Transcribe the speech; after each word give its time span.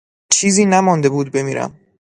چیزی 0.31 0.65
نمانده 0.65 1.09
بود 1.09 1.31
بمیرم. 1.31 1.79